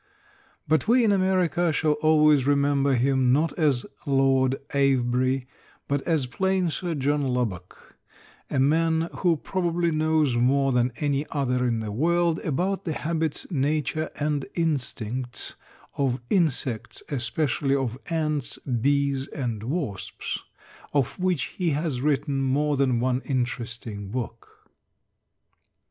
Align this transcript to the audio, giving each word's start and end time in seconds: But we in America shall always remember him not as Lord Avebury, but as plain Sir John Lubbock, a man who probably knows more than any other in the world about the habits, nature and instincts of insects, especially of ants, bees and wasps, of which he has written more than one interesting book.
But 0.67 0.87
we 0.87 1.03
in 1.05 1.11
America 1.11 1.71
shall 1.71 1.91
always 1.91 2.47
remember 2.47 2.95
him 2.95 3.31
not 3.31 3.53
as 3.59 3.85
Lord 4.07 4.55
Avebury, 4.71 5.45
but 5.87 6.01
as 6.07 6.25
plain 6.25 6.71
Sir 6.71 6.95
John 6.95 7.21
Lubbock, 7.27 7.99
a 8.49 8.59
man 8.59 9.09
who 9.17 9.35
probably 9.37 9.91
knows 9.91 10.35
more 10.35 10.71
than 10.71 10.91
any 10.95 11.27
other 11.29 11.67
in 11.67 11.81
the 11.81 11.91
world 11.91 12.39
about 12.39 12.83
the 12.83 12.93
habits, 12.93 13.45
nature 13.51 14.09
and 14.19 14.47
instincts 14.55 15.53
of 15.95 16.19
insects, 16.31 17.03
especially 17.09 17.75
of 17.75 17.95
ants, 18.09 18.57
bees 18.57 19.27
and 19.27 19.61
wasps, 19.61 20.39
of 20.93 21.19
which 21.19 21.43
he 21.55 21.69
has 21.77 22.01
written 22.01 22.41
more 22.41 22.75
than 22.75 22.99
one 22.99 23.21
interesting 23.23 24.09
book. 24.09 24.71